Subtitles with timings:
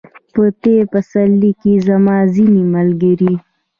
[0.33, 3.33] په تېر پسرلي کې زما ځینې ملګري